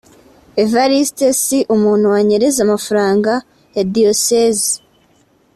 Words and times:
Evariste 0.63 1.27
si 1.43 1.57
umuntu 1.75 2.05
wanyereza 2.13 2.59
amafaranga 2.63 3.31
ya 3.75 3.83
Diyoseze 3.93 4.71